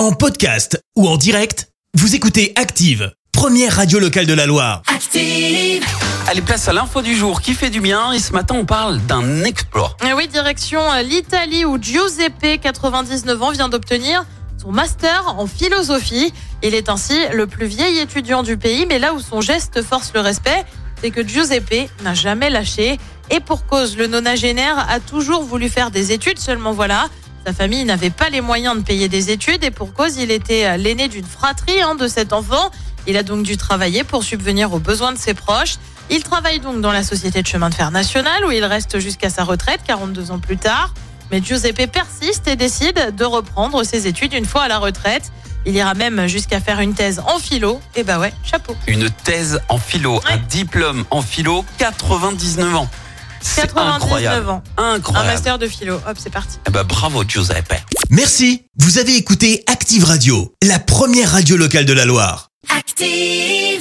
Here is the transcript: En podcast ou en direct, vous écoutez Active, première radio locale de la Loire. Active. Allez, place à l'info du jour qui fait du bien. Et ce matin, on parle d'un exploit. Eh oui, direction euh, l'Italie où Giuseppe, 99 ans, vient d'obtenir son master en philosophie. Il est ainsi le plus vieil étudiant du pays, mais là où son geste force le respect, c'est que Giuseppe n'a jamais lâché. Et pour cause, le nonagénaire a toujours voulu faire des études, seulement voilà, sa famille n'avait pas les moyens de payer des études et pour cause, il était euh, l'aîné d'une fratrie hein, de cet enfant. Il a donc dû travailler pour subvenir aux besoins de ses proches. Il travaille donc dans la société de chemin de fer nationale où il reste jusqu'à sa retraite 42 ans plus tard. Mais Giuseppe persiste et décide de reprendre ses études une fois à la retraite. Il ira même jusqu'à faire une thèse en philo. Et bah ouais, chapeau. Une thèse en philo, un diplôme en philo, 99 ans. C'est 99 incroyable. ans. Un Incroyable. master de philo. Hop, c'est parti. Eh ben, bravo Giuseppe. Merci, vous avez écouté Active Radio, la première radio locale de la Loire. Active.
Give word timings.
En 0.00 0.12
podcast 0.12 0.82
ou 0.96 1.06
en 1.06 1.18
direct, 1.18 1.68
vous 1.92 2.14
écoutez 2.14 2.54
Active, 2.56 3.12
première 3.32 3.76
radio 3.76 3.98
locale 3.98 4.24
de 4.24 4.32
la 4.32 4.46
Loire. 4.46 4.80
Active. 4.86 5.84
Allez, 6.26 6.40
place 6.40 6.68
à 6.68 6.72
l'info 6.72 7.02
du 7.02 7.14
jour 7.14 7.42
qui 7.42 7.52
fait 7.52 7.68
du 7.68 7.82
bien. 7.82 8.10
Et 8.12 8.18
ce 8.18 8.32
matin, 8.32 8.54
on 8.58 8.64
parle 8.64 8.98
d'un 9.00 9.44
exploit. 9.44 9.94
Eh 10.08 10.14
oui, 10.14 10.26
direction 10.26 10.80
euh, 10.90 11.02
l'Italie 11.02 11.66
où 11.66 11.76
Giuseppe, 11.78 12.58
99 12.62 13.42
ans, 13.42 13.50
vient 13.50 13.68
d'obtenir 13.68 14.24
son 14.56 14.72
master 14.72 15.34
en 15.36 15.46
philosophie. 15.46 16.32
Il 16.62 16.74
est 16.74 16.88
ainsi 16.88 17.18
le 17.34 17.46
plus 17.46 17.66
vieil 17.66 17.98
étudiant 17.98 18.42
du 18.42 18.56
pays, 18.56 18.86
mais 18.86 18.98
là 18.98 19.12
où 19.12 19.20
son 19.20 19.42
geste 19.42 19.82
force 19.82 20.12
le 20.14 20.20
respect, 20.20 20.64
c'est 21.02 21.10
que 21.10 21.22
Giuseppe 21.22 21.90
n'a 22.02 22.14
jamais 22.14 22.48
lâché. 22.48 22.96
Et 23.30 23.40
pour 23.40 23.66
cause, 23.66 23.98
le 23.98 24.06
nonagénaire 24.06 24.78
a 24.88 24.98
toujours 24.98 25.42
voulu 25.42 25.68
faire 25.68 25.90
des 25.90 26.10
études, 26.12 26.38
seulement 26.38 26.72
voilà, 26.72 27.10
sa 27.46 27.52
famille 27.52 27.84
n'avait 27.84 28.10
pas 28.10 28.28
les 28.28 28.40
moyens 28.40 28.76
de 28.76 28.82
payer 28.82 29.08
des 29.08 29.30
études 29.30 29.64
et 29.64 29.70
pour 29.70 29.94
cause, 29.94 30.16
il 30.16 30.30
était 30.30 30.66
euh, 30.66 30.76
l'aîné 30.76 31.08
d'une 31.08 31.24
fratrie 31.24 31.80
hein, 31.80 31.94
de 31.94 32.06
cet 32.06 32.32
enfant. 32.32 32.70
Il 33.06 33.16
a 33.16 33.22
donc 33.22 33.44
dû 33.44 33.56
travailler 33.56 34.04
pour 34.04 34.24
subvenir 34.24 34.72
aux 34.72 34.78
besoins 34.78 35.12
de 35.12 35.18
ses 35.18 35.34
proches. 35.34 35.76
Il 36.10 36.22
travaille 36.22 36.60
donc 36.60 36.80
dans 36.80 36.92
la 36.92 37.02
société 37.02 37.40
de 37.40 37.46
chemin 37.46 37.70
de 37.70 37.74
fer 37.74 37.90
nationale 37.90 38.44
où 38.44 38.50
il 38.50 38.64
reste 38.64 38.98
jusqu'à 38.98 39.30
sa 39.30 39.44
retraite 39.44 39.80
42 39.86 40.32
ans 40.32 40.38
plus 40.38 40.58
tard. 40.58 40.92
Mais 41.30 41.40
Giuseppe 41.42 41.90
persiste 41.90 42.48
et 42.48 42.56
décide 42.56 43.14
de 43.16 43.24
reprendre 43.24 43.84
ses 43.84 44.06
études 44.06 44.34
une 44.34 44.44
fois 44.44 44.62
à 44.62 44.68
la 44.68 44.78
retraite. 44.78 45.32
Il 45.66 45.76
ira 45.76 45.94
même 45.94 46.26
jusqu'à 46.26 46.60
faire 46.60 46.80
une 46.80 46.94
thèse 46.94 47.20
en 47.26 47.38
philo. 47.38 47.80
Et 47.94 48.02
bah 48.02 48.18
ouais, 48.18 48.32
chapeau. 48.42 48.76
Une 48.86 49.08
thèse 49.10 49.60
en 49.68 49.78
philo, 49.78 50.20
un 50.28 50.38
diplôme 50.38 51.04
en 51.10 51.22
philo, 51.22 51.64
99 51.78 52.74
ans. 52.74 52.88
C'est 53.40 53.62
99 53.62 53.94
incroyable. 54.02 54.48
ans. 54.50 54.62
Un 54.76 54.94
Incroyable. 54.94 55.28
master 55.28 55.58
de 55.58 55.66
philo. 55.66 55.94
Hop, 56.06 56.16
c'est 56.18 56.30
parti. 56.30 56.58
Eh 56.66 56.70
ben, 56.70 56.84
bravo 56.84 57.24
Giuseppe. 57.26 57.74
Merci, 58.10 58.64
vous 58.78 58.98
avez 58.98 59.16
écouté 59.16 59.62
Active 59.66 60.04
Radio, 60.04 60.54
la 60.62 60.78
première 60.78 61.30
radio 61.32 61.56
locale 61.56 61.84
de 61.86 61.92
la 61.92 62.04
Loire. 62.04 62.48
Active. 62.76 63.79